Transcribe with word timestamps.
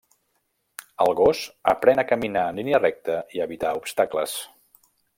El 1.05 1.13
gos 1.19 1.41
aprèn 1.73 2.03
a 2.03 2.07
caminar 2.13 2.47
en 2.55 2.59
línia 2.63 2.83
recta 2.83 3.21
i 3.39 3.47
evitar 3.49 3.79
obstacles. 3.83 4.39